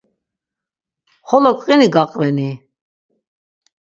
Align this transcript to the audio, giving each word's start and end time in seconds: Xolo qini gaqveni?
Xolo 1.27 1.51
qini 1.63 1.87
gaqveni? 1.95 2.49